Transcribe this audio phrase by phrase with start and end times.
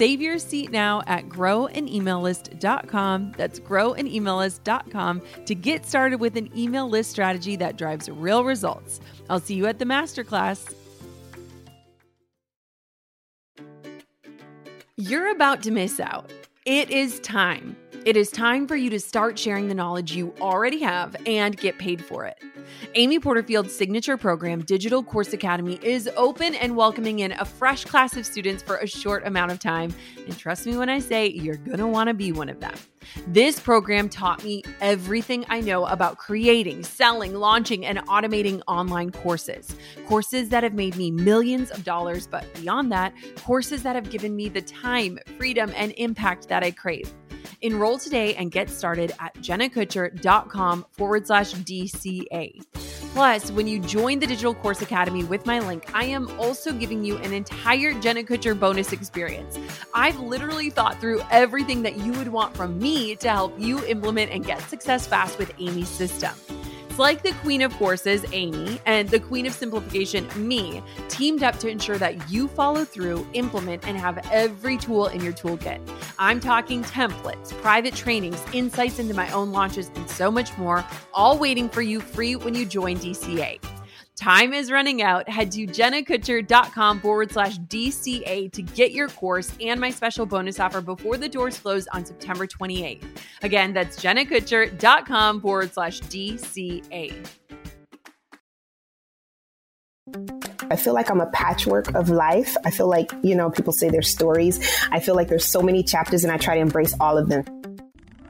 [0.00, 3.34] Save your seat now at growanemaillist.com.
[3.36, 8.98] That's growanemaillist.com to get started with an email list strategy that drives real results.
[9.28, 10.72] I'll see you at the masterclass.
[14.96, 16.32] You're about to miss out.
[16.64, 17.76] It is time.
[18.06, 21.76] It is time for you to start sharing the knowledge you already have and get
[21.76, 22.42] paid for it.
[22.94, 28.16] Amy Porterfield's signature program, Digital Course Academy, is open and welcoming in a fresh class
[28.16, 29.92] of students for a short amount of time.
[30.26, 32.72] And trust me when I say you're going to want to be one of them.
[33.26, 39.76] This program taught me everything I know about creating, selling, launching, and automating online courses.
[40.06, 44.34] Courses that have made me millions of dollars, but beyond that, courses that have given
[44.34, 47.12] me the time, freedom, and impact that I crave.
[47.62, 52.62] Enroll today and get started at jennakutcher.com forward slash DCA.
[53.12, 57.04] Plus, when you join the Digital Course Academy with my link, I am also giving
[57.04, 59.58] you an entire Jenna Kutcher bonus experience.
[59.94, 64.30] I've literally thought through everything that you would want from me to help you implement
[64.30, 66.32] and get success fast with Amy's system
[67.00, 71.66] like the queen of courses, Amy, and the queen of simplification, me, teamed up to
[71.66, 75.80] ensure that you follow through, implement, and have every tool in your toolkit.
[76.18, 80.84] I'm talking templates, private trainings, insights into my own launches, and so much more,
[81.14, 83.58] all waiting for you free when you join DCA.
[84.20, 85.26] Time is running out.
[85.30, 90.82] Head to jennakutcher.com forward slash DCA to get your course and my special bonus offer
[90.82, 93.02] before the doors close on September 28th.
[93.42, 97.14] Again, that's jennakutcher.com forward slash DCA.
[100.70, 102.54] I feel like I'm a patchwork of life.
[102.66, 104.60] I feel like, you know, people say their stories.
[104.90, 107.59] I feel like there's so many chapters and I try to embrace all of them.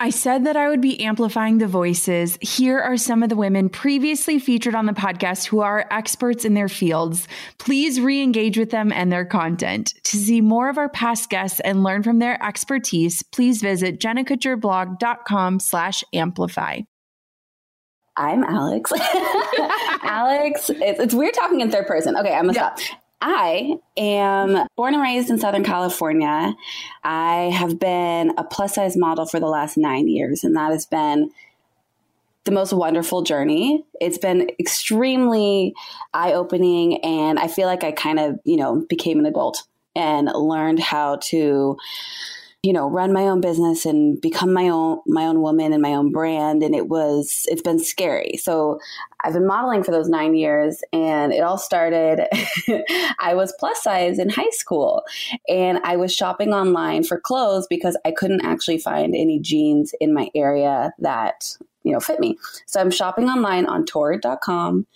[0.00, 2.38] I said that I would be amplifying the voices.
[2.40, 6.54] Here are some of the women previously featured on the podcast who are experts in
[6.54, 7.26] their fields.
[7.58, 9.94] Please re engage with them and their content.
[10.04, 15.58] To see more of our past guests and learn from their expertise, please visit jennakutcherblog.com
[15.58, 16.78] slash amplify.
[18.16, 18.92] I'm Alex.
[20.02, 22.16] Alex, it's, it's, weird talking in third person.
[22.16, 22.74] Okay, I'm gonna yeah.
[22.76, 23.00] stop.
[23.20, 26.54] I am born and raised in Southern California.
[27.02, 30.86] I have been a plus size model for the last nine years, and that has
[30.86, 31.30] been
[32.44, 33.84] the most wonderful journey.
[34.00, 35.74] It's been extremely
[36.14, 40.30] eye opening, and I feel like I kind of, you know, became an adult and
[40.32, 41.76] learned how to
[42.62, 45.94] you know run my own business and become my own my own woman and my
[45.94, 48.80] own brand and it was it's been scary so
[49.24, 52.26] i've been modeling for those nine years and it all started
[53.20, 55.02] i was plus size in high school
[55.48, 60.14] and i was shopping online for clothes because i couldn't actually find any jeans in
[60.14, 62.36] my area that you know fit me.
[62.66, 64.86] So i'm shopping online on torrid.com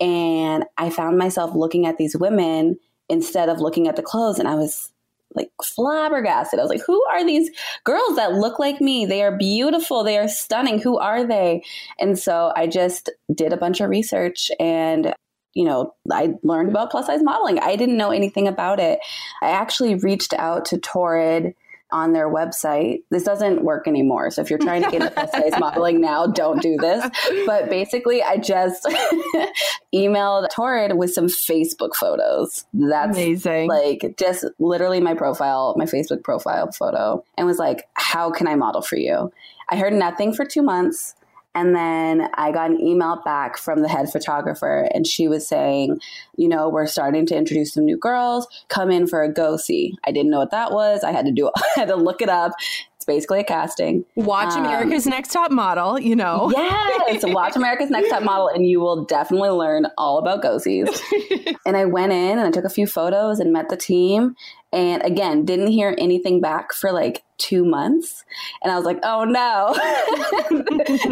[0.00, 2.78] and i found myself looking at these women
[3.08, 4.91] instead of looking at the clothes and i was
[5.34, 6.58] like flabbergasted.
[6.58, 7.50] I was like, who are these
[7.84, 9.06] girls that look like me?
[9.06, 10.04] They are beautiful.
[10.04, 10.80] They are stunning.
[10.80, 11.64] Who are they?
[11.98, 15.14] And so I just did a bunch of research and
[15.54, 17.58] you know, I learned about plus size modeling.
[17.58, 19.00] I didn't know anything about it.
[19.42, 21.54] I actually reached out to Torrid
[21.92, 23.02] on their website.
[23.10, 24.30] This doesn't work anymore.
[24.30, 27.04] So if you're trying to get into plus size modeling now, don't do this.
[27.46, 28.84] But basically, I just
[29.94, 32.64] emailed Torrid with some Facebook photos.
[32.72, 33.68] That's amazing.
[33.68, 38.56] Like just literally my profile, my Facebook profile photo, and was like, "How can I
[38.56, 39.32] model for you?"
[39.68, 41.14] I heard nothing for two months.
[41.54, 46.00] And then I got an email back from the head photographer, and she was saying,
[46.36, 48.46] you know, we're starting to introduce some new girls.
[48.68, 49.94] Come in for a go see.
[50.04, 51.04] I didn't know what that was.
[51.04, 51.50] I had to do.
[51.56, 52.52] I had to look it up.
[52.96, 54.04] It's basically a casting.
[54.14, 56.52] Watch um, America's Next Top Model, you know.
[56.56, 60.88] Yes, watch America's Next Top Model, and you will definitely learn all about go-sees.
[61.66, 64.36] and I went in and I took a few photos and met the team.
[64.72, 68.24] And again, didn't hear anything back for like two months.
[68.62, 69.74] And I was like, oh no,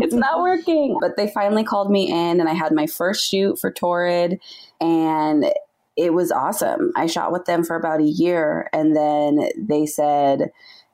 [0.02, 0.98] it's not working.
[1.00, 4.40] But they finally called me in, and I had my first shoot for Torrid.
[4.80, 5.44] And
[5.96, 6.92] it was awesome.
[6.96, 10.50] I shot with them for about a year, and then they said,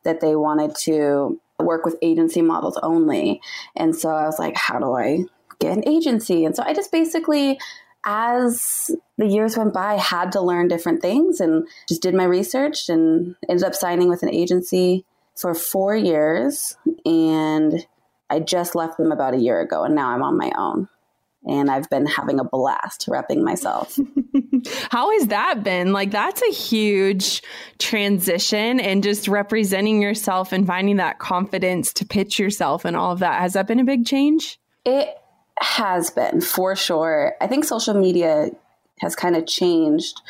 [0.06, 3.42] that they wanted to work with agency models only.
[3.74, 5.24] And so I was like, how do I
[5.58, 6.44] get an agency?
[6.44, 7.58] And so I just basically,
[8.06, 12.24] as the years went by, I had to learn different things and just did my
[12.24, 15.04] research and ended up signing with an agency
[15.34, 16.76] for four years.
[17.04, 17.84] And
[18.30, 20.88] I just left them about a year ago, and now I'm on my own
[21.46, 23.96] and I've been having a blast repping myself.
[24.90, 25.92] How has that been?
[25.92, 27.40] Like, that's a huge
[27.78, 33.20] transition and just representing yourself and finding that confidence to pitch yourself and all of
[33.20, 33.40] that.
[33.40, 34.58] Has that been a big change?
[34.84, 35.16] It
[35.60, 37.34] has been for sure.
[37.40, 38.50] I think social media
[39.00, 40.20] has kind of changed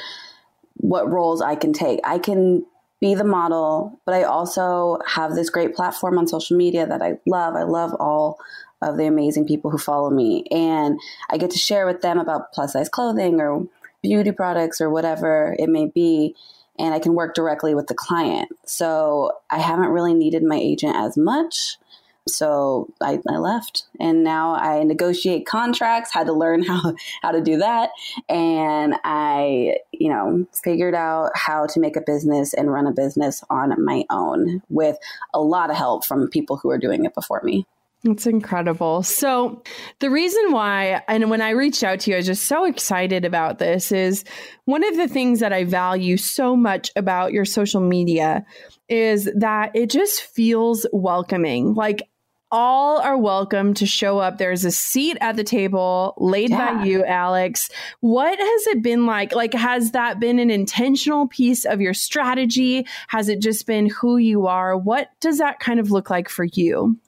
[0.75, 2.01] what roles I can take.
[2.05, 2.65] I can
[3.01, 7.19] be the model, but I also have this great platform on social media that I
[7.27, 7.55] love.
[7.55, 8.39] I love all
[8.83, 10.45] of the amazing people who follow me.
[10.51, 10.99] And
[11.31, 13.67] I get to share with them about plus size clothing or
[14.03, 16.35] beauty products or whatever it may be.
[16.79, 18.51] And I can work directly with the client.
[18.67, 21.79] So I haven't really needed my agent as much.
[22.29, 27.41] So I, I left and now I negotiate contracts, had to learn how, how to
[27.41, 27.91] do that.
[28.29, 33.43] And I, you know, figured out how to make a business and run a business
[33.51, 34.97] on my own with
[35.33, 37.67] a lot of help from people who are doing it before me.
[38.05, 39.03] It's incredible.
[39.03, 39.63] So,
[39.99, 43.25] the reason why, and when I reached out to you, I was just so excited
[43.25, 44.25] about this, is
[44.65, 48.45] one of the things that I value so much about your social media
[48.89, 51.75] is that it just feels welcoming.
[51.75, 52.03] Like,
[52.51, 54.39] all are welcome to show up.
[54.39, 56.75] There's a seat at the table laid yeah.
[56.75, 57.69] by you, Alex.
[58.01, 59.35] What has it been like?
[59.35, 62.87] Like, has that been an intentional piece of your strategy?
[63.09, 64.77] Has it just been who you are?
[64.77, 66.99] What does that kind of look like for you?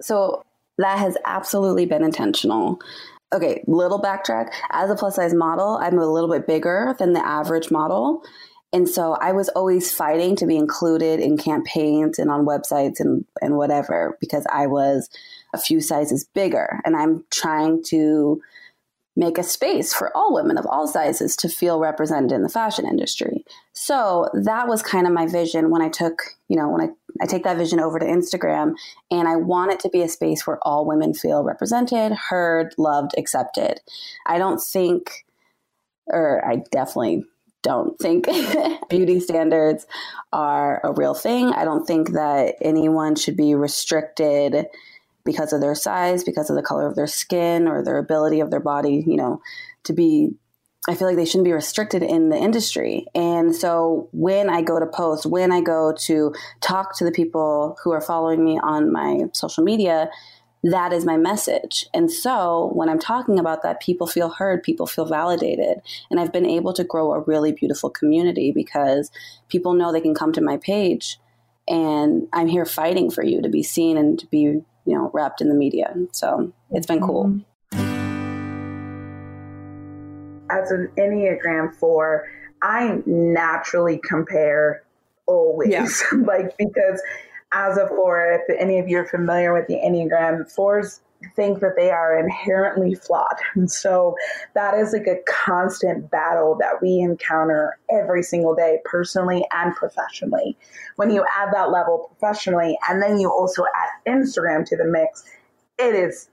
[0.00, 0.44] So
[0.78, 2.80] that has absolutely been intentional.
[3.32, 4.50] Okay, little backtrack.
[4.70, 8.22] As a plus size model, I'm a little bit bigger than the average model.
[8.72, 13.24] And so I was always fighting to be included in campaigns and on websites and,
[13.40, 15.08] and whatever because I was
[15.54, 16.80] a few sizes bigger.
[16.84, 18.42] And I'm trying to
[19.16, 22.86] make a space for all women of all sizes to feel represented in the fashion
[22.86, 23.44] industry.
[23.72, 26.88] So that was kind of my vision when I took, you know, when I,
[27.22, 28.74] I take that vision over to Instagram
[29.10, 33.12] and I want it to be a space where all women feel represented, heard, loved,
[33.18, 33.80] accepted.
[34.26, 35.26] I don't think,
[36.06, 37.24] or I definitely
[37.62, 38.26] don't think
[38.88, 39.86] beauty standards
[40.32, 41.48] are a real thing.
[41.48, 44.66] I don't think that anyone should be restricted
[45.24, 48.50] because of their size, because of the color of their skin or their ability of
[48.50, 49.42] their body, you know,
[49.84, 50.30] to be
[50.88, 53.04] I feel like they shouldn't be restricted in the industry.
[53.14, 57.76] And so when I go to post, when I go to talk to the people
[57.84, 60.08] who are following me on my social media,
[60.64, 61.86] that is my message.
[61.94, 65.80] And so when I'm talking about that, people feel heard, people feel validated.
[66.10, 69.10] And I've been able to grow a really beautiful community because
[69.48, 71.18] people know they can come to my page
[71.68, 75.40] and I'm here fighting for you to be seen and to be you know wrapped
[75.40, 75.94] in the media.
[76.12, 77.26] So it's been cool.
[77.26, 77.40] Mm-hmm.
[80.50, 82.26] As an Enneagram four,
[82.62, 84.82] I naturally compare
[85.26, 85.86] always, yeah.
[86.24, 87.02] like because
[87.52, 91.00] as a four, if any of you are familiar with the Enneagram, fours
[91.34, 93.36] think that they are inherently flawed.
[93.54, 94.14] And so
[94.54, 100.56] that is like a constant battle that we encounter every single day, personally and professionally.
[100.96, 105.24] When you add that level professionally, and then you also add Instagram to the mix,
[105.78, 106.28] it is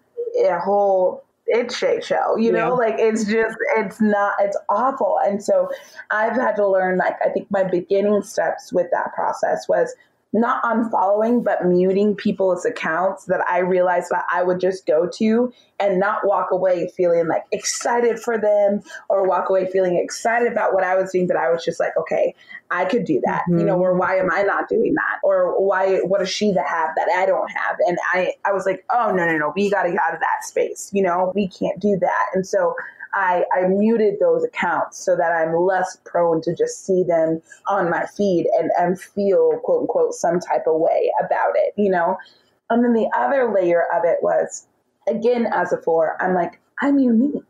[0.48, 2.88] a whole it's shit show you know yeah.
[2.88, 5.70] like it's just it's not it's awful and so
[6.10, 9.94] i've had to learn like i think my beginning steps with that process was
[10.36, 15.54] not unfollowing, but muting people's accounts that I realized that I would just go to
[15.80, 20.74] and not walk away feeling like excited for them or walk away feeling excited about
[20.74, 21.26] what I was doing.
[21.26, 22.36] But I was just like, okay,
[22.70, 23.60] I could do that, mm-hmm.
[23.60, 25.20] you know, or why am I not doing that?
[25.24, 27.78] Or why, what does she have that I don't have?
[27.88, 30.20] And I, I was like, oh, no, no, no, we got to get out of
[30.20, 30.90] that space.
[30.94, 32.26] You know, we can't do that.
[32.34, 32.76] And so
[33.16, 37.90] I, I muted those accounts so that I'm less prone to just see them on
[37.90, 42.18] my feed and, and feel quote unquote some type of way about it, you know?
[42.70, 44.68] And then the other layer of it was
[45.08, 47.44] again, as a four, I'm like, I'm unique.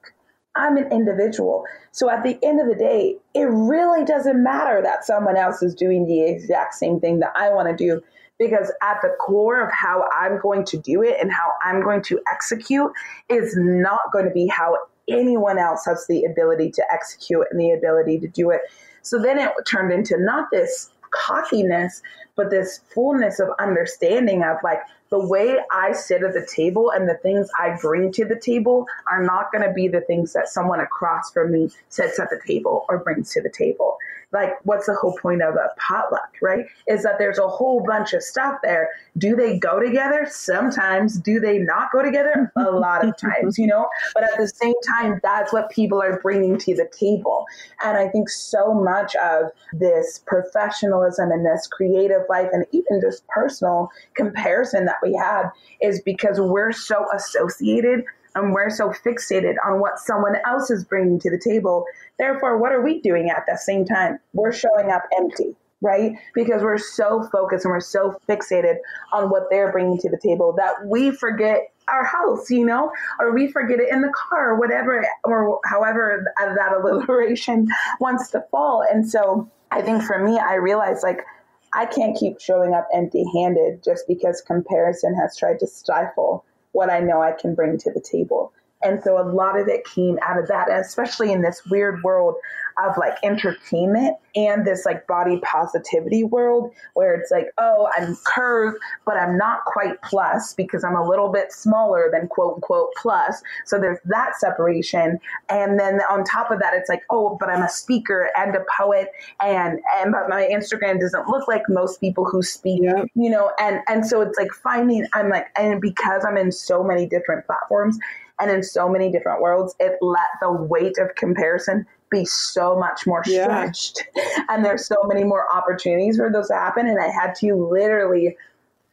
[0.56, 1.66] I'm an individual.
[1.92, 5.76] So at the end of the day, it really doesn't matter that someone else is
[5.76, 8.02] doing the exact same thing that I want to do
[8.40, 12.02] because at the core of how I'm going to do it and how I'm going
[12.04, 12.92] to execute
[13.30, 14.78] is not going to be how
[15.10, 18.62] anyone else has the ability to execute and the ability to do it.
[19.02, 22.02] So then it turned into not this cockiness,
[22.36, 27.08] but this fullness of understanding of like the way I sit at the table and
[27.08, 30.50] the things I bring to the table are not going to be the things that
[30.50, 33.98] someone across from me sits at the table or brings to the table
[34.36, 36.66] like what's the whole point of a potluck, right?
[36.88, 38.90] Is that there's a whole bunch of stuff there.
[39.18, 40.28] Do they go together?
[40.30, 41.18] Sometimes.
[41.18, 42.52] Do they not go together?
[42.58, 43.88] A lot of times, you know?
[44.14, 47.46] But at the same time, that's what people are bringing to the table.
[47.82, 53.26] And I think so much of this professionalism and this creative life and even just
[53.28, 55.50] personal comparison that we have
[55.82, 58.04] is because we're so associated
[58.36, 61.86] and we're so fixated on what someone else is bringing to the table.
[62.20, 64.20] Therefore, what are we doing at the same time?
[64.34, 66.14] We're showing up empty, right?
[66.34, 68.76] Because we're so focused and we're so fixated
[69.14, 73.34] on what they're bringing to the table that we forget our house, you know, or
[73.34, 77.68] we forget it in the car, or whatever, or however that alliteration
[78.00, 78.84] wants to fall.
[78.92, 81.26] And so I think for me, I realized like,
[81.74, 86.46] I can't keep showing up empty handed just because comparison has tried to stifle
[86.76, 88.52] what I know I can bring to the table.
[88.86, 92.36] And so a lot of it came out of that, especially in this weird world
[92.78, 98.78] of like entertainment and this like body positivity world where it's like, oh, I'm curved,
[99.06, 103.42] but I'm not quite plus because I'm a little bit smaller than quote unquote plus.
[103.66, 105.20] So there's that separation.
[105.50, 108.66] And then on top of that, it's like, oh, but I'm a speaker and a
[108.78, 109.10] poet
[109.42, 113.04] and and but my Instagram doesn't look like most people who speak, yeah.
[113.16, 116.84] you know, and and so it's like finding I'm like and because I'm in so
[116.84, 117.98] many different platforms
[118.40, 123.08] and in so many different worlds, it let the weight of comparison be so much
[123.08, 124.04] more stretched.
[124.16, 124.24] Yeah.
[124.50, 126.88] And there's so many more opportunities for those to happen.
[126.88, 128.38] And I had to literally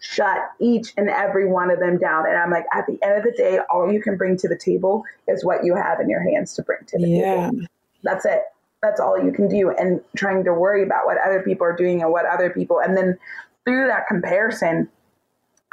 [0.00, 2.26] shut each and every one of them down.
[2.26, 4.56] And I'm like, at the end of the day, all you can bring to the
[4.56, 7.50] table is what you have in your hands to bring to the yeah.
[7.50, 7.66] table.
[8.02, 8.42] That's it.
[8.82, 9.70] That's all you can do.
[9.70, 12.96] And trying to worry about what other people are doing and what other people, and
[12.96, 13.16] then
[13.64, 14.88] through that comparison,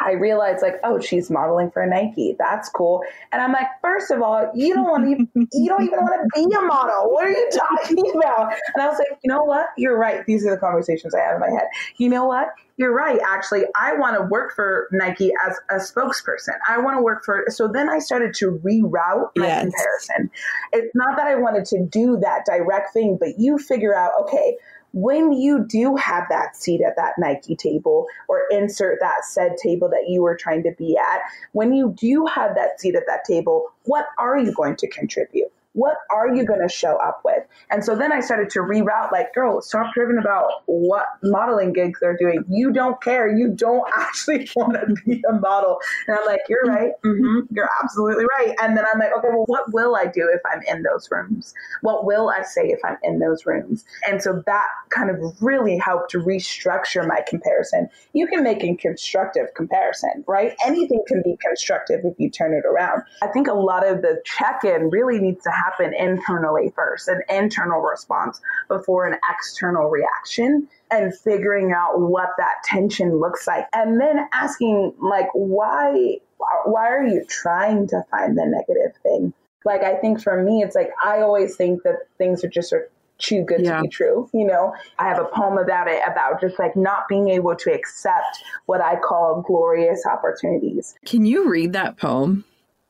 [0.01, 2.36] I realized like, oh, she's modeling for Nike.
[2.39, 3.03] That's cool.
[3.32, 6.39] And I'm like, first of all, you don't want to, you don't even want to
[6.39, 7.12] be a model.
[7.12, 8.53] What are you talking about?
[8.74, 9.68] And I was like, you know what?
[9.77, 10.25] You're right.
[10.25, 11.68] These are the conversations I have in my head.
[11.98, 12.50] You know what?
[12.77, 13.20] You're right.
[13.27, 16.58] Actually, I want to work for Nike as a spokesperson.
[16.65, 17.44] I want to work for.
[17.50, 19.63] So then I started to reroute my yes.
[19.63, 20.32] comparison.
[20.72, 24.56] It's not that I wanted to do that direct thing, but you figure out, okay,
[24.93, 29.89] when you do have that seat at that Nike table or insert that said table
[29.89, 33.25] that you were trying to be at, when you do have that seat at that
[33.25, 35.51] table, what are you going to contribute?
[35.73, 37.43] What are you going to show up with?
[37.69, 41.99] And so then I started to reroute like, girl, stop driven about what modeling gigs
[41.99, 42.43] they're doing.
[42.49, 43.29] You don't care.
[43.29, 45.79] You don't actually want to be a model.
[46.07, 46.91] And I'm like, you're right.
[47.05, 47.39] Mm-hmm.
[47.55, 48.55] You're absolutely right.
[48.61, 51.53] And then I'm like, okay, well, what will I do if I'm in those rooms?
[51.81, 53.85] What will I say if I'm in those rooms?
[54.07, 57.89] And so that kind of really helped restructure my comparison.
[58.13, 60.55] You can make a constructive comparison, right?
[60.65, 63.03] Anything can be constructive if you turn it around.
[63.21, 67.22] I think a lot of the check in really needs to happen internally first, an
[67.30, 73.66] internal response before an external reaction and figuring out what that tension looks like.
[73.74, 76.18] And then asking like why
[76.66, 79.34] why are you trying to find the negative thing?
[79.66, 82.89] Like i think for me it's like i always think that things are just are
[83.18, 83.75] too good yeah.
[83.75, 84.74] to be true you know?
[84.98, 88.80] I have a poem about it about just like not being able to accept what
[88.80, 90.96] i call glorious opportunities.
[91.06, 92.46] Can you read that poem?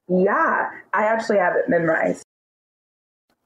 [0.07, 2.23] Yeah i actually have it memorized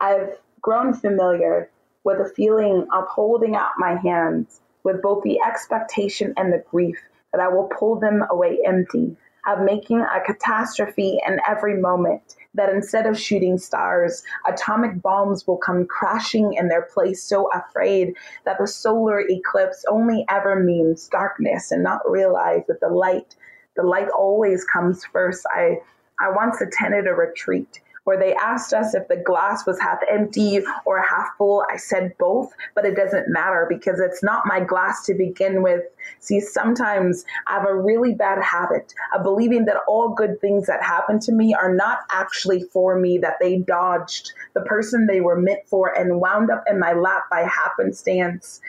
[0.03, 1.69] I've grown familiar
[2.03, 6.99] with the feeling of holding out my hands with both the expectation and the grief
[7.31, 9.15] that I will pull them away empty.
[9.45, 12.37] of making a catastrophe in every moment.
[12.53, 18.15] That instead of shooting stars, atomic bombs will come crashing in their place, so afraid
[18.45, 23.35] that the solar eclipse only ever means darkness and not realize that the light,
[23.75, 25.45] the light always comes first.
[25.49, 25.79] I
[26.21, 30.61] I once attended a retreat where they asked us if the glass was half empty
[30.85, 31.63] or half full.
[31.71, 35.83] I said both, but it doesn't matter because it's not my glass to begin with.
[36.19, 40.83] See, sometimes I have a really bad habit of believing that all good things that
[40.83, 45.39] happen to me are not actually for me, that they dodged the person they were
[45.39, 48.59] meant for and wound up in my lap by happenstance.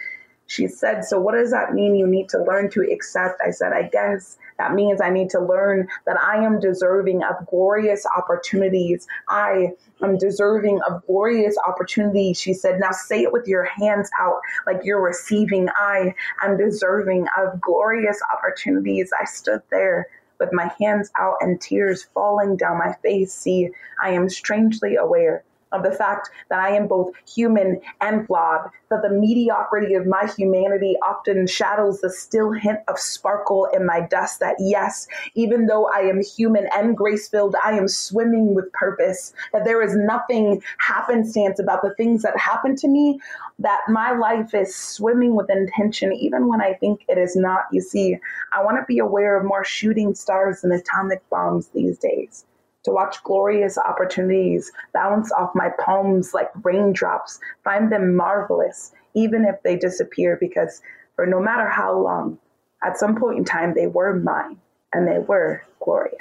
[0.46, 3.40] She said, So, what does that mean you need to learn to accept?
[3.44, 7.46] I said, I guess that means I need to learn that I am deserving of
[7.48, 9.06] glorious opportunities.
[9.28, 12.40] I am deserving of glorious opportunities.
[12.40, 15.68] She said, Now say it with your hands out like you're receiving.
[15.76, 19.10] I am deserving of glorious opportunities.
[19.20, 20.08] I stood there
[20.40, 23.32] with my hands out and tears falling down my face.
[23.32, 23.70] See,
[24.02, 29.02] I am strangely aware of the fact that I am both human and flawed, that
[29.02, 34.40] the mediocrity of my humanity often shadows the still hint of sparkle in my dust.
[34.40, 39.34] That, yes, even though I am human and grace filled, I am swimming with purpose,
[39.52, 43.18] that there is nothing happenstance about the things that happen to me,
[43.58, 47.64] that my life is swimming with intention, even when I think it is not.
[47.72, 48.18] You see,
[48.52, 52.44] I want to be aware of more shooting stars than atomic bombs these days
[52.84, 59.62] to watch glorious opportunities bounce off my palms like raindrops, find them marvelous, even if
[59.62, 60.82] they disappear, because
[61.16, 62.38] for no matter how long,
[62.82, 64.58] at some point in time, they were mine
[64.92, 66.20] and they were glorious.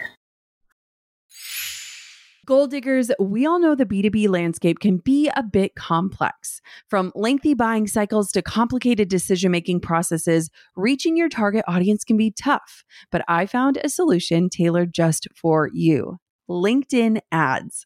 [2.46, 6.60] Goal diggers, we all know the B2B landscape can be a bit complex.
[6.90, 12.32] From lengthy buying cycles to complicated decision making processes, reaching your target audience can be
[12.32, 12.84] tough.
[13.14, 16.20] But I found a solution tailored just for you.
[16.50, 17.86] LinkedIn ads.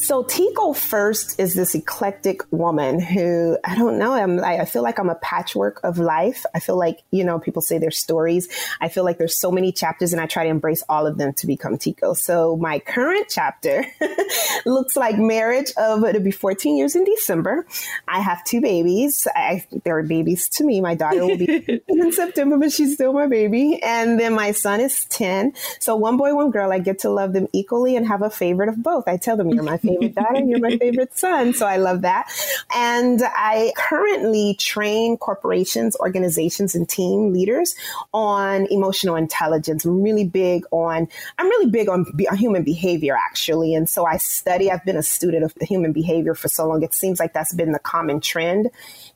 [0.00, 4.14] So Tieko first is this eclectic woman who I don't know.
[4.14, 6.46] I'm I feel like I'm a patchwork of life.
[6.54, 8.48] I feel like you know people say their stories.
[8.80, 11.34] I feel like there's so many chapters, and I try to embrace all of them
[11.34, 12.16] to become Tieko.
[12.16, 13.84] So my current chapter
[14.66, 17.66] looks like marriage of it'll be 14 years in December.
[18.08, 19.28] I have two babies.
[19.36, 20.80] I, they're babies to me.
[20.80, 23.78] My daughter will be in September, but she's still my baby.
[23.82, 25.52] And then my son is 10.
[25.78, 26.72] So one boy, one girl.
[26.72, 29.06] I get to love them equally and have a favorite of both.
[29.06, 31.52] I tell them you're my favorite favorite daughter, you're my favorite son.
[31.52, 32.30] So I love that.
[32.74, 37.74] And I currently train corporations, organizations, and team leaders
[38.12, 39.84] on emotional intelligence.
[39.84, 43.74] I'm really big on, I'm really big on be- human behavior actually.
[43.74, 46.82] And so I study, I've been a student of human behavior for so long.
[46.82, 48.70] It seems like that's been the common trend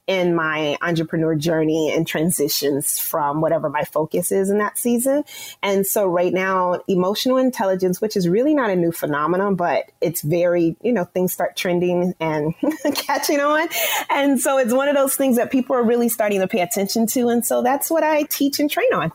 [0.06, 5.24] in my entrepreneur journey and transitions from whatever my focus is in that season.
[5.62, 10.20] And so right now, emotional intelligence, which is really not a new phenomenon, but it's
[10.20, 12.54] very, you know, things start trending and
[12.94, 13.68] catching on.
[14.10, 17.06] And so it's one of those things that people are really starting to pay attention
[17.08, 17.28] to.
[17.28, 19.12] And so that's what I teach and train on.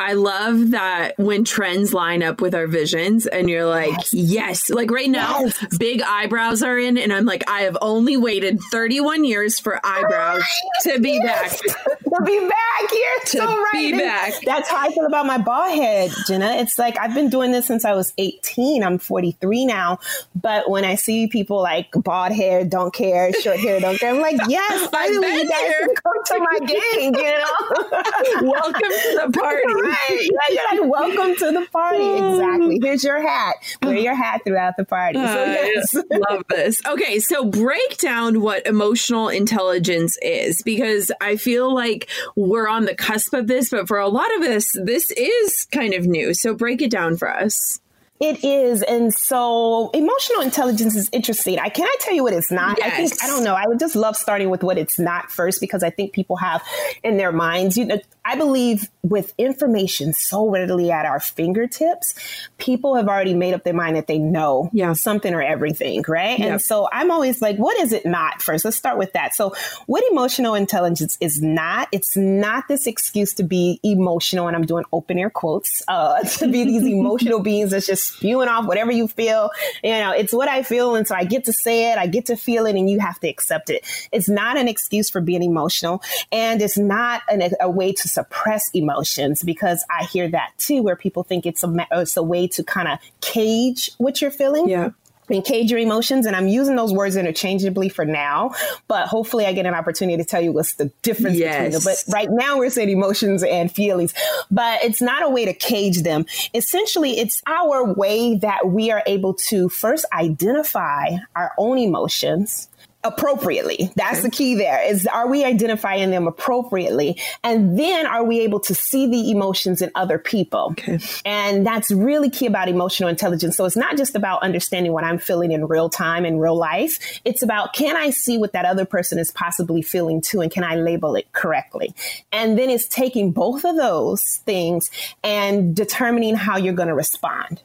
[0.00, 4.70] I love that when trends line up with our visions and you're like, yes, yes.
[4.70, 5.76] like right now, yes.
[5.76, 6.96] big eyebrows are in.
[6.96, 10.94] And I'm like, I have only waited 31 years for eyebrows right.
[10.94, 11.60] to be yes.
[11.60, 11.76] back.
[12.04, 12.92] to be back.
[12.92, 13.72] You're to so right.
[13.74, 14.34] Be back.
[14.44, 16.52] That's how I feel about my bald head, Jenna.
[16.56, 18.84] It's like I've been doing this since I was 18.
[18.84, 19.98] I'm 43 now.
[20.40, 24.20] But when I see people like bald hair, don't care, short hair, don't care, I'm
[24.20, 28.52] like, yes, finally you guys come to my gang, you know?
[28.52, 29.74] Welcome to the party party.
[29.74, 30.28] right.
[30.50, 31.98] You're like, welcome to the party.
[31.98, 32.32] Mm.
[32.32, 32.80] Exactly.
[32.82, 33.56] Here's your hat.
[33.82, 35.18] Wear your hat throughout the party.
[35.18, 35.94] So, uh, yes.
[35.94, 36.80] love this.
[36.86, 37.18] Okay.
[37.20, 43.34] So break down what emotional intelligence is because I feel like we're on the cusp
[43.34, 46.34] of this, but for a lot of us, this is kind of new.
[46.34, 47.80] So break it down for us.
[48.20, 48.82] It is.
[48.82, 51.58] And so emotional intelligence is interesting.
[51.58, 52.78] I can I tell you what it's not?
[52.78, 52.92] Yes.
[52.92, 53.54] I think I don't know.
[53.54, 56.62] I would just love starting with what it's not first because I think people have
[57.04, 62.14] in their minds, you know, I believe with information so readily at our fingertips,
[62.58, 64.92] people have already made up their mind that they know yeah.
[64.92, 66.38] something or everything, right?
[66.38, 66.50] Yep.
[66.50, 68.66] And so I'm always like, what is it not first?
[68.66, 69.34] Let's start with that.
[69.34, 69.54] So
[69.86, 74.84] what emotional intelligence is not, it's not this excuse to be emotional, and I'm doing
[74.92, 79.08] open air quotes, uh, to be these emotional beings that's just spewing off whatever you
[79.08, 79.50] feel.
[79.82, 80.94] You know, it's what I feel.
[80.94, 83.18] And so I get to say it, I get to feel it, and you have
[83.20, 83.84] to accept it.
[84.12, 86.02] It's not an excuse for being emotional.
[86.32, 90.96] And it's not an, a way to suppress emotions because I hear that too, where
[90.96, 94.68] people think it's a, it's a way to kind of cage what you're feeling.
[94.68, 94.90] Yeah
[95.30, 96.26] encage your emotions.
[96.26, 98.52] And I'm using those words interchangeably for now,
[98.86, 101.54] but hopefully I get an opportunity to tell you what's the difference yes.
[101.54, 101.82] between them.
[101.84, 104.14] But right now we're saying emotions and feelings,
[104.50, 106.26] but it's not a way to cage them.
[106.54, 112.68] Essentially, it's our way that we are able to first identify our own emotions
[113.04, 113.92] appropriately.
[113.94, 114.22] That's okay.
[114.22, 117.20] the key there is are we identifying them appropriately?
[117.44, 120.68] And then are we able to see the emotions in other people?
[120.72, 120.98] Okay.
[121.24, 123.56] And that's really key about emotional intelligence.
[123.56, 127.20] So it's not just about understanding what I'm feeling in real time in real life.
[127.24, 130.64] It's about can I see what that other person is possibly feeling too and can
[130.64, 131.94] I label it correctly?
[132.32, 134.90] And then it's taking both of those things
[135.22, 137.62] and determining how you're going to respond.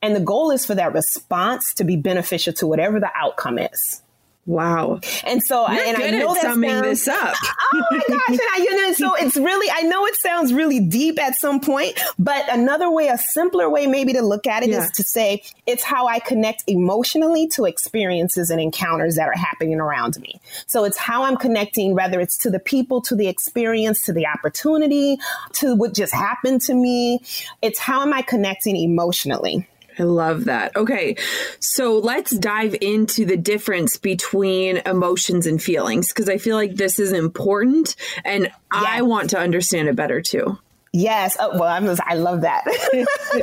[0.00, 4.02] And the goal is for that response to be beneficial to whatever the outcome is.
[4.46, 5.00] Wow.
[5.24, 7.34] And so, You're and I know that summing sounds, this up.
[7.74, 8.20] oh my gosh.
[8.28, 11.60] And I, you know, so it's really, I know it sounds really deep at some
[11.60, 14.84] point, but another way, a simpler way maybe to look at it yeah.
[14.84, 19.80] is to say it's how I connect emotionally to experiences and encounters that are happening
[19.80, 20.40] around me.
[20.68, 24.28] So it's how I'm connecting, whether it's to the people, to the experience, to the
[24.28, 25.18] opportunity,
[25.54, 27.20] to what just happened to me.
[27.62, 29.66] It's how am I connecting emotionally?
[29.98, 30.76] I love that.
[30.76, 31.16] Okay.
[31.58, 36.98] So let's dive into the difference between emotions and feelings because I feel like this
[36.98, 38.52] is important and yes.
[38.72, 40.58] I want to understand it better too.
[40.96, 41.36] Yes.
[41.38, 42.64] Oh, well, I'm just, I love that.
[42.64, 42.70] so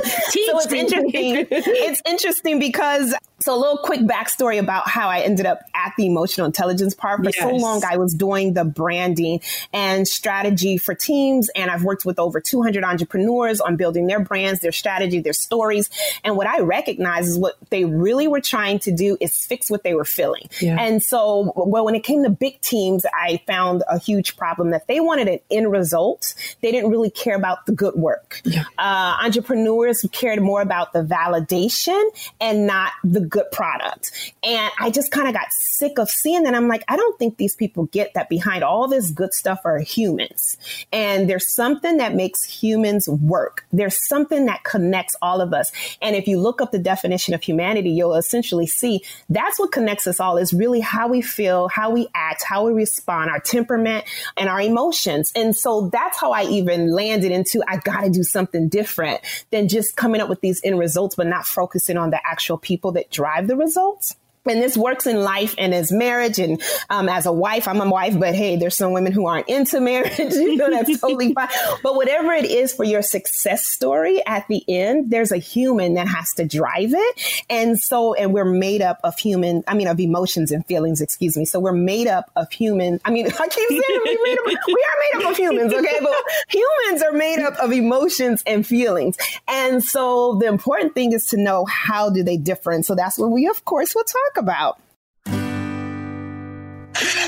[0.00, 1.46] it's interesting.
[1.50, 3.14] it's interesting because
[3.44, 7.20] so a little quick backstory about how I ended up at the emotional intelligence part.
[7.20, 7.38] For yes.
[7.38, 9.40] so long, I was doing the branding
[9.72, 14.60] and strategy for teams, and I've worked with over 200 entrepreneurs on building their brands,
[14.60, 15.90] their strategy, their stories.
[16.24, 19.82] And what I recognize is what they really were trying to do is fix what
[19.82, 20.48] they were feeling.
[20.60, 20.80] Yeah.
[20.80, 24.86] And so, well, when it came to big teams, I found a huge problem that
[24.86, 26.34] they wanted an end result.
[26.62, 28.40] They didn't really care about the good work.
[28.44, 28.64] Yeah.
[28.78, 32.02] Uh, entrepreneurs cared more about the validation
[32.40, 34.32] and not the good product.
[34.42, 36.54] And I just kind of got sick of seeing that.
[36.54, 39.78] I'm like, I don't think these people get that behind all this good stuff are
[39.78, 40.56] humans.
[40.90, 43.66] And there's something that makes humans work.
[43.72, 45.70] There's something that connects all of us.
[46.00, 50.06] And if you look up the definition of humanity, you'll essentially see that's what connects
[50.06, 54.06] us all is really how we feel, how we act, how we respond, our temperament
[54.38, 55.30] and our emotions.
[55.36, 59.68] And so that's how I even landed into I got to do something different than
[59.68, 63.10] just coming up with these end results, but not focusing on the actual people that
[63.10, 67.32] drive the results and this works in life and as marriage and um, as a
[67.32, 70.70] wife i'm a wife but hey there's some women who aren't into marriage you know
[70.70, 71.48] that's totally fine.
[71.82, 76.08] But whatever it is for your success story at the end there's a human that
[76.08, 77.44] has to drive it.
[77.50, 81.36] And so and we're made up of human i mean of emotions and feelings excuse
[81.36, 81.44] me.
[81.44, 84.72] So we're made up of human i mean i keep saying we, made up, we
[84.72, 85.98] are made up of humans okay?
[86.00, 86.14] But
[86.48, 89.16] humans are made up of emotions and feelings.
[89.48, 92.72] And so the important thing is to know how do they differ?
[92.72, 94.80] And so that's what we of course will talk talk about?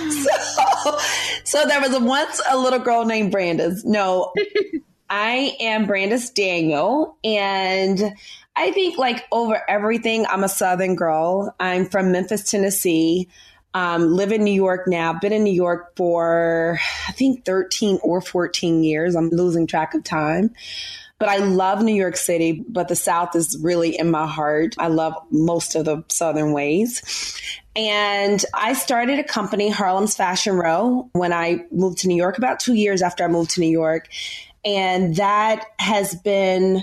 [0.08, 0.98] so,
[1.44, 3.84] so there was once a little girl named Brandice.
[3.84, 4.32] No,
[5.10, 8.14] I am Brandice Daniel, and
[8.54, 11.54] I think like over everything, I'm a Southern girl.
[11.60, 13.28] I'm from Memphis, Tennessee.
[13.74, 15.12] Um, live in New York now.
[15.12, 19.14] Been in New York for I think 13 or 14 years.
[19.14, 20.54] I'm losing track of time.
[21.18, 24.74] But I love New York City, but the South is really in my heart.
[24.78, 27.40] I love most of the Southern ways.
[27.74, 32.60] And I started a company, Harlem's Fashion Row, when I moved to New York, about
[32.60, 34.08] two years after I moved to New York.
[34.64, 36.82] And that has been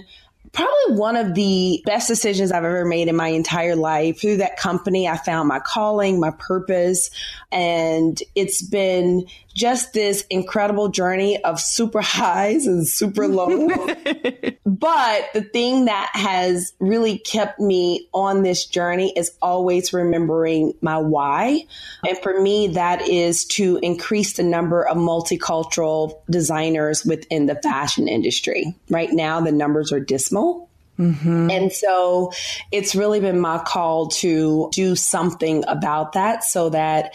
[0.54, 4.22] probably one of the best decisions I've ever made in my entire life.
[4.22, 7.10] Through that company, I found my calling, my purpose,
[7.54, 13.72] and it's been just this incredible journey of super highs and super lows.
[14.66, 20.98] but the thing that has really kept me on this journey is always remembering my
[20.98, 21.66] why.
[22.08, 28.08] And for me, that is to increase the number of multicultural designers within the fashion
[28.08, 28.76] industry.
[28.90, 30.70] Right now, the numbers are dismal.
[31.00, 31.50] Mm-hmm.
[31.50, 32.32] And so
[32.72, 37.14] it's really been my call to do something about that so that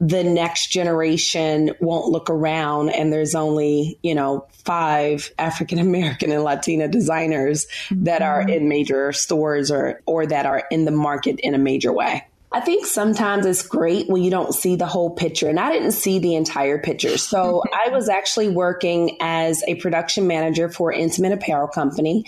[0.00, 6.42] the next generation won't look around and there's only, you know, five African American and
[6.42, 8.04] Latina designers mm-hmm.
[8.04, 8.50] that are mm-hmm.
[8.50, 12.24] in major stores or or that are in the market in a major way.
[12.52, 15.48] I think sometimes it's great when you don't see the whole picture.
[15.48, 17.16] And I didn't see the entire picture.
[17.16, 22.24] So I was actually working as a production manager for an intimate apparel company.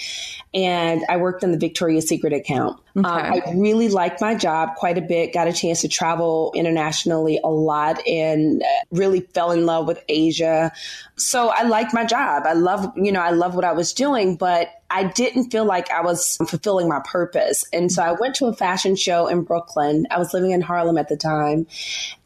[0.54, 2.78] And I worked on the Victoria's Secret account.
[2.94, 3.08] Okay.
[3.08, 7.40] Um, I really liked my job quite a bit, got a chance to travel internationally
[7.42, 10.70] a lot and really fell in love with Asia.
[11.16, 12.42] So I liked my job.
[12.46, 15.90] I love, you know, I love what I was doing, but I didn't feel like
[15.90, 17.64] I was fulfilling my purpose.
[17.72, 20.06] And so I went to a fashion show in Brooklyn.
[20.10, 21.66] I was living in Harlem at the time.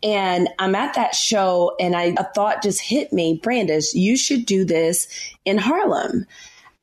[0.03, 4.47] And I'm at that show and I, a thought just hit me, Brandice, you should
[4.47, 5.07] do this
[5.45, 6.27] in Harlem.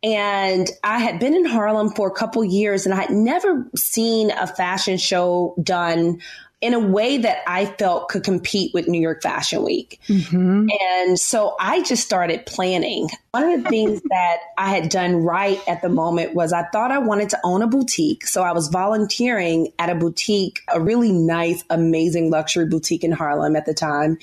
[0.04, 4.32] And I had been in Harlem for a couple years and I had never seen
[4.32, 6.20] a fashion show done
[6.60, 10.00] in a way that I felt could compete with New York Fashion Week.
[10.08, 10.70] Mm-hmm.
[10.82, 13.10] And so I just started planning.
[13.34, 16.92] One of the things that I had done right at the moment was I thought
[16.92, 18.28] I wanted to own a boutique.
[18.28, 23.56] So I was volunteering at a boutique, a really nice, amazing luxury boutique in Harlem
[23.56, 24.20] at the time.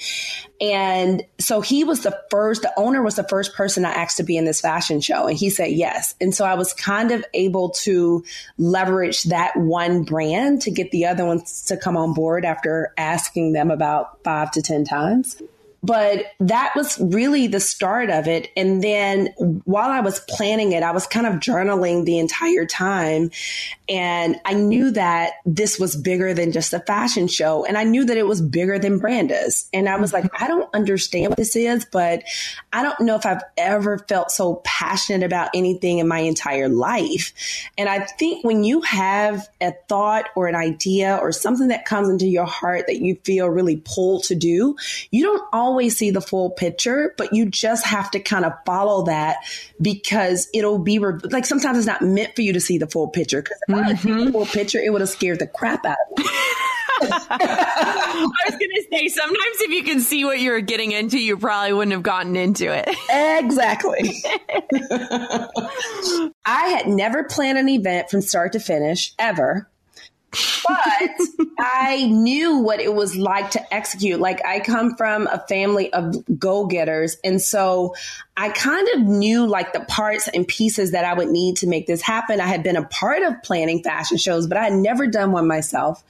[0.60, 4.22] And so he was the first, the owner was the first person I asked to
[4.22, 5.26] be in this fashion show.
[5.26, 6.14] And he said yes.
[6.20, 8.22] And so I was kind of able to
[8.58, 13.54] leverage that one brand to get the other ones to come on board after asking
[13.54, 15.42] them about five to 10 times.
[15.82, 18.48] But that was really the start of it.
[18.56, 19.28] And then
[19.64, 23.30] while I was planning it, I was kind of journaling the entire time.
[23.90, 27.64] And I knew that this was bigger than just a fashion show.
[27.64, 29.68] And I knew that it was bigger than Brandice.
[29.72, 30.44] And I was like, mm-hmm.
[30.44, 32.22] I don't understand what this is, but
[32.72, 37.32] I don't know if I've ever felt so passionate about anything in my entire life.
[37.76, 42.08] And I think when you have a thought or an idea or something that comes
[42.08, 44.76] into your heart that you feel really pulled to do,
[45.10, 49.06] you don't always see the full picture, but you just have to kind of follow
[49.06, 49.38] that
[49.82, 53.08] because it'll be re- like sometimes it's not meant for you to see the full
[53.08, 53.42] picture.
[53.42, 53.86] Because mm-hmm.
[53.86, 56.24] I had seen the full picture, it would have scared the crap out of me.
[57.02, 61.38] I was going to say, sometimes if you can see what you're getting into, you
[61.38, 62.88] probably wouldn't have gotten into it.
[63.10, 64.22] Exactly.
[66.44, 69.70] I had never planned an event from start to finish ever.
[70.30, 71.10] But
[71.58, 74.20] I knew what it was like to execute.
[74.20, 77.16] Like I come from a family of go-getters.
[77.24, 77.94] And so
[78.36, 81.86] I kind of knew like the parts and pieces that I would need to make
[81.86, 82.40] this happen.
[82.40, 85.48] I had been a part of planning fashion shows, but I had never done one
[85.48, 86.04] myself.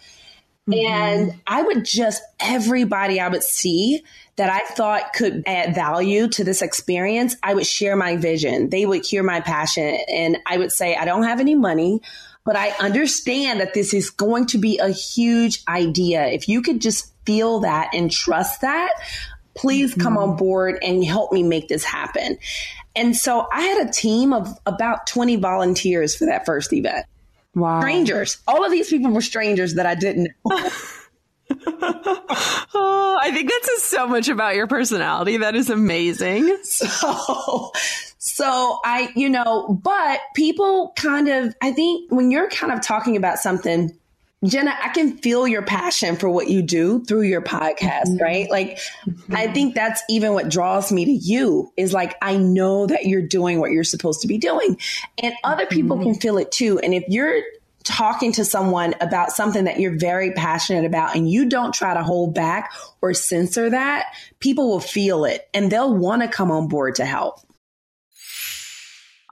[0.68, 0.86] Mm-hmm.
[0.86, 4.02] And I would just, everybody I would see
[4.36, 8.70] that I thought could add value to this experience, I would share my vision.
[8.70, 9.98] They would hear my passion.
[10.08, 12.02] And I would say, I don't have any money
[12.44, 16.26] but I understand that this is going to be a huge idea.
[16.26, 18.92] If you could just feel that and trust that,
[19.54, 20.32] please come mm-hmm.
[20.32, 22.38] on board and help me make this happen.
[22.96, 27.06] And so I had a team of about 20 volunteers for that first event.
[27.54, 27.80] Wow.
[27.80, 28.38] Strangers.
[28.46, 30.68] All of these people were strangers that I didn't know.
[31.50, 35.38] Oh, I think that says so much about your personality.
[35.38, 36.56] That is amazing.
[36.70, 37.72] So,
[38.18, 43.16] so I, you know, but people kind of, I think when you're kind of talking
[43.16, 43.96] about something,
[44.44, 48.22] Jenna, I can feel your passion for what you do through your podcast, mm-hmm.
[48.22, 48.50] right?
[48.50, 49.36] Like, mm-hmm.
[49.36, 53.26] I think that's even what draws me to you is like, I know that you're
[53.26, 54.78] doing what you're supposed to be doing.
[55.22, 56.12] And other people mm-hmm.
[56.12, 56.78] can feel it too.
[56.78, 57.42] And if you're
[57.84, 62.02] talking to someone about something that you're very passionate about and you don't try to
[62.02, 66.68] hold back or censor that, people will feel it and they'll want to come on
[66.68, 67.40] board to help.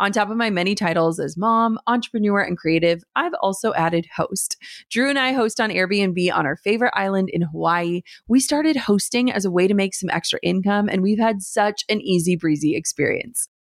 [0.01, 4.57] On top of my many titles as mom, entrepreneur, and creative, I've also added host.
[4.91, 8.03] Drew and I host on Airbnb on our favorite island in Hawaii.
[8.29, 11.85] We started hosting as a way to make some extra income, and we've had such
[11.89, 13.49] an easy breezy experience.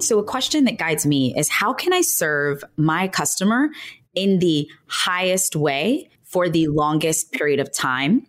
[0.00, 3.68] So, a question that guides me is how can I serve my customer
[4.14, 8.26] in the highest way for the longest period of time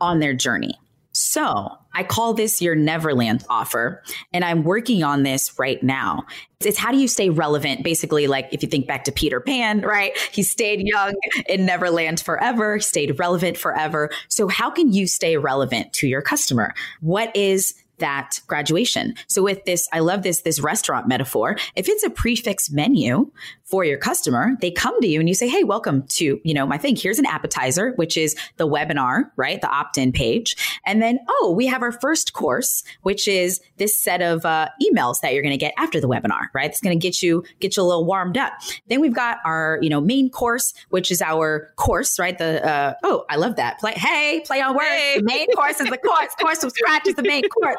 [0.00, 0.74] on their journey?
[1.12, 6.24] So, I call this your Neverland offer, and I'm working on this right now.
[6.60, 7.84] It's how do you stay relevant?
[7.84, 10.10] Basically, like if you think back to Peter Pan, right?
[10.32, 11.14] He stayed young
[11.48, 14.10] in Neverland forever, stayed relevant forever.
[14.28, 16.74] So, how can you stay relevant to your customer?
[17.00, 19.14] What is that graduation.
[19.26, 21.56] So with this, I love this, this restaurant metaphor.
[21.76, 23.30] If it's a prix fixe menu,
[23.64, 26.66] for your customer, they come to you and you say, Hey, welcome to, you know,
[26.66, 26.96] my thing.
[26.96, 29.60] Here's an appetizer, which is the webinar, right?
[29.60, 30.54] The opt in page.
[30.84, 35.20] And then, oh, we have our first course, which is this set of uh, emails
[35.22, 36.70] that you're going to get after the webinar, right?
[36.70, 38.52] It's going to get you, get you a little warmed up.
[38.88, 42.36] Then we've got our, you know, main course, which is our course, right?
[42.36, 43.80] The, uh, oh, I love that.
[43.80, 44.88] Play, hey, play on words.
[44.88, 45.16] Hey.
[45.18, 46.34] The main course is the course.
[46.38, 47.76] course from scratch is the main course.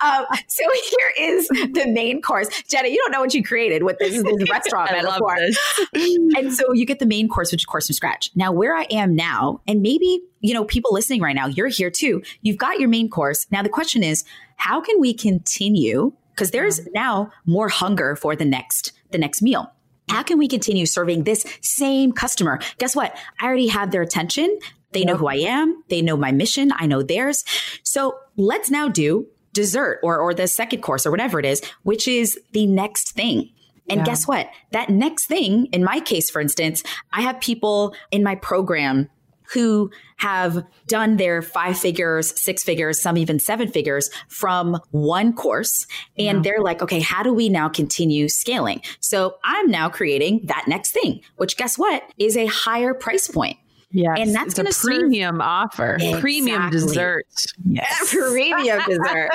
[0.00, 2.48] Um, so here is the main course.
[2.68, 5.36] Jenna, you don't know what you created with this, this restaurant metaphor
[5.94, 8.30] and so you get the main course, which is course from scratch.
[8.34, 11.90] Now, where I am now, and maybe, you know, people listening right now, you're here
[11.90, 12.22] too.
[12.42, 13.46] You've got your main course.
[13.50, 14.24] Now, the question is,
[14.56, 16.12] how can we continue?
[16.30, 19.72] Because there's now more hunger for the next, the next meal.
[20.08, 22.58] How can we continue serving this same customer?
[22.78, 23.16] Guess what?
[23.40, 24.58] I already have their attention.
[24.92, 25.82] They know who I am.
[25.88, 26.70] They know my mission.
[26.76, 27.44] I know theirs.
[27.82, 32.08] So let's now do dessert or, or the second course or whatever it is, which
[32.08, 33.50] is the next thing.
[33.88, 34.04] And yeah.
[34.04, 34.48] guess what?
[34.70, 39.10] That next thing, in my case, for instance, I have people in my program
[39.52, 45.86] who have done their five figures, six figures, some even seven figures from one course.
[46.16, 46.42] And yeah.
[46.42, 48.80] they're like, okay, how do we now continue scaling?
[49.00, 53.58] So I'm now creating that next thing, which guess what is a higher price point.
[53.92, 56.20] Yeah, and that's going to premium serve- offer, exactly.
[56.20, 57.26] premium dessert.
[57.64, 59.30] Yes, premium dessert,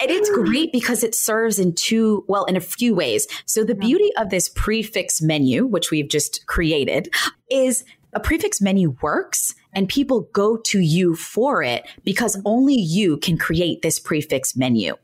[0.00, 3.26] and it's great because it serves in two, well, in a few ways.
[3.44, 7.12] So the beauty of this prix fixe menu, which we've just created,
[7.50, 12.46] is a prix fixe menu works and people go to you for it because mm-hmm.
[12.46, 14.94] only you can create this prix fixe menu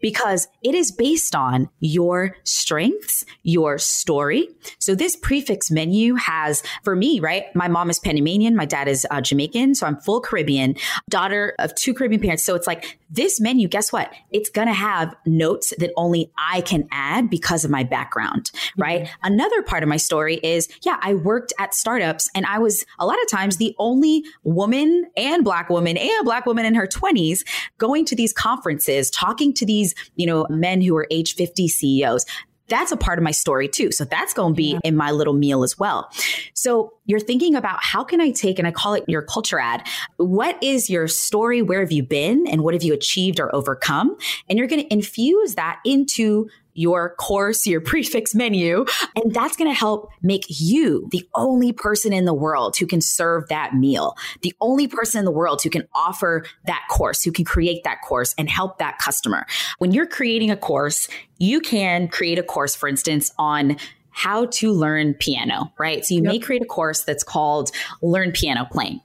[0.00, 4.48] because it is based on your strengths, your story.
[4.78, 7.54] So this prix fixe menu has, for me, right?
[7.54, 8.56] My mom is Panamanian.
[8.56, 9.74] My dad is uh, Jamaican.
[9.74, 10.76] So I'm full Caribbean,
[11.08, 12.44] daughter of two Caribbean parents.
[12.44, 14.12] So it's like this menu, guess what?
[14.30, 19.02] It's going to have notes that only I can add because of my background, right?
[19.02, 19.32] Mm-hmm.
[19.34, 23.06] Another part of my story is, yeah, I worked at startups and I was a
[23.06, 27.40] lot of times the only woman and black woman and black woman in her 20s
[27.78, 32.24] going to these conferences, talking to these, you know, men who are age 50 CEOs
[32.68, 33.92] that's a part of my story too.
[33.92, 34.78] So that's going to be yeah.
[34.84, 36.10] in my little meal as well.
[36.54, 39.86] So you're thinking about how can I take, and I call it your culture add.
[40.16, 41.62] What is your story?
[41.62, 42.46] Where have you been?
[42.46, 44.16] And what have you achieved or overcome?
[44.48, 48.84] And you're going to infuse that into your course, your prix fixe menu.
[49.14, 53.00] And that's going to help make you the only person in the world who can
[53.00, 57.32] serve that meal, the only person in the world who can offer that course, who
[57.32, 59.46] can create that course and help that customer.
[59.78, 63.76] When you're creating a course, you can create a course, for instance, on
[64.10, 66.04] how to learn piano, right?
[66.04, 66.32] So you yep.
[66.32, 67.70] may create a course that's called
[68.00, 69.00] Learn Piano Playing.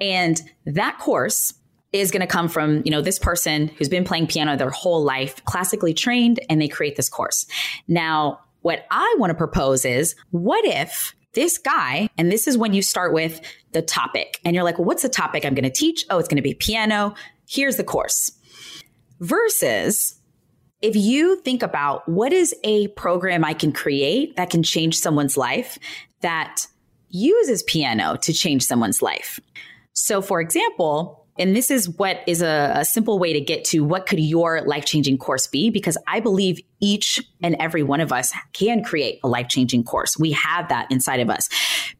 [0.00, 1.52] And that course
[1.94, 5.04] is going to come from, you know, this person who's been playing piano their whole
[5.04, 7.46] life, classically trained, and they create this course.
[7.86, 12.74] Now, what I want to propose is what if this guy, and this is when
[12.74, 13.40] you start with
[13.72, 16.04] the topic, and you're like, well, what's the topic I'm going to teach?
[16.10, 17.14] Oh, it's going to be piano.
[17.48, 18.32] Here's the course.
[19.20, 20.18] Versus
[20.82, 25.36] if you think about what is a program I can create that can change someone's
[25.36, 25.78] life
[26.22, 26.66] that
[27.08, 29.38] uses piano to change someone's life.
[29.92, 33.80] So, for example, and this is what is a, a simple way to get to
[33.80, 35.70] what could your life changing course be?
[35.70, 40.16] Because I believe each and every one of us can create a life changing course.
[40.18, 41.48] We have that inside of us.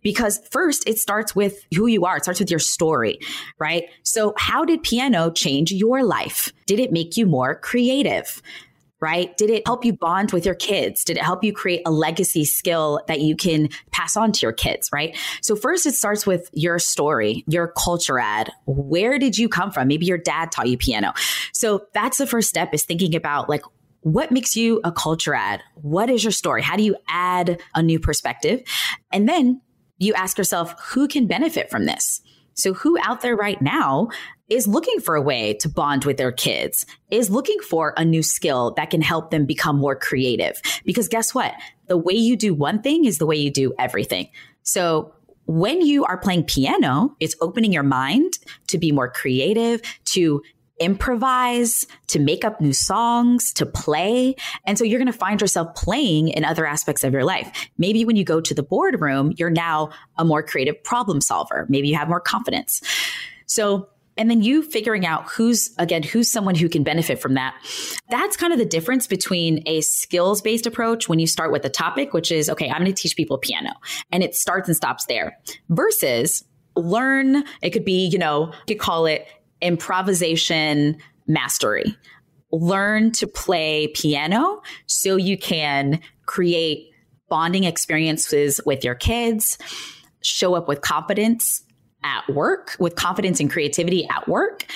[0.03, 3.19] Because first, it starts with who you are, it starts with your story,
[3.59, 3.85] right?
[4.03, 6.53] So, how did piano change your life?
[6.67, 8.43] Did it make you more creative?
[9.05, 9.37] Right?
[9.37, 11.05] Did it help you bond with your kids?
[11.05, 14.55] Did it help you create a legacy skill that you can pass on to your
[14.55, 15.15] kids, right?
[15.43, 18.51] So first it starts with your story, your culture add.
[18.65, 19.89] Where did you come from?
[19.89, 21.13] Maybe your dad taught you piano.
[21.53, 23.61] So that's the first step is thinking about like
[24.01, 25.63] what makes you a culture add?
[25.75, 26.63] What is your story?
[26.63, 28.63] How do you add a new perspective?
[29.13, 29.61] And then
[29.99, 32.23] you ask yourself, who can benefit from this?
[32.55, 34.09] So, who out there right now
[34.49, 38.23] is looking for a way to bond with their kids, is looking for a new
[38.23, 40.61] skill that can help them become more creative?
[40.85, 41.55] Because guess what?
[41.87, 44.29] The way you do one thing is the way you do everything.
[44.63, 45.15] So,
[45.47, 48.33] when you are playing piano, it's opening your mind
[48.69, 50.43] to be more creative, to
[50.81, 54.35] improvise, to make up new songs, to play.
[54.67, 57.69] And so you're going to find yourself playing in other aspects of your life.
[57.79, 61.67] Maybe when you go to the boardroom, you're now a more creative problem solver.
[61.69, 62.81] Maybe you have more confidence.
[63.47, 67.55] So and then you figuring out who's again who's someone who can benefit from that
[68.11, 71.71] that's kind of the difference between a skills based approach when you start with a
[71.71, 73.71] topic which is okay i'm going to teach people piano
[74.13, 75.39] and it starts and stops there
[75.69, 76.45] versus
[76.77, 79.27] learn it could be you know you could call it
[79.65, 80.97] improvisation
[81.27, 81.97] mastery.
[82.53, 86.91] Learn to play piano so you can create
[87.29, 89.59] bonding experiences with your kids,
[90.23, 91.63] show up with confidence
[92.05, 94.67] at work, with confidence and creativity at work,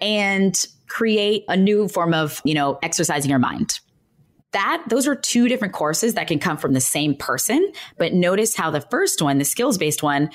[0.00, 3.80] and create a new form of, you know, exercising your mind.
[4.52, 8.54] That those are two different courses that can come from the same person, but notice
[8.54, 10.30] how the first one, the skills-based one,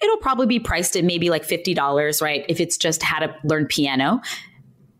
[0.00, 2.46] it'll probably be priced at maybe like $50, right?
[2.48, 4.20] If it's just how to learn piano.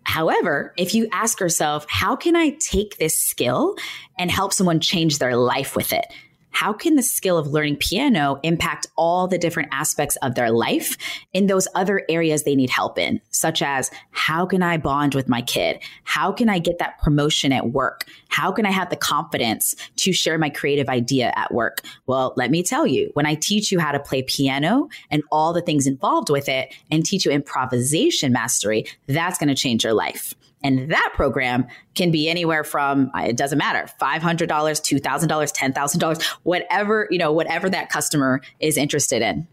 [0.03, 3.77] However, if you ask yourself, how can I take this skill
[4.19, 6.07] and help someone change their life with it?
[6.51, 10.97] How can the skill of learning piano impact all the different aspects of their life
[11.33, 15.29] in those other areas they need help in, such as how can I bond with
[15.29, 15.81] my kid?
[16.05, 18.07] How can I get that promotion at work?
[18.29, 21.81] How can I have the confidence to share my creative idea at work?
[22.07, 25.53] Well, let me tell you, when I teach you how to play piano and all
[25.53, 29.95] the things involved with it and teach you improvisation mastery, that's going to change your
[29.95, 30.35] life.
[30.63, 37.07] And that program can be anywhere from uh, it doesn't matter $500 $2000 $10000 whatever
[37.11, 39.47] you know whatever that customer is interested in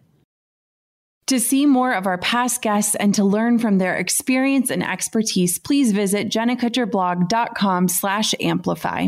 [1.28, 5.60] to see more of our past guests and to learn from their experience and expertise
[5.60, 9.08] please visit jennakutcherblog.com slash amplify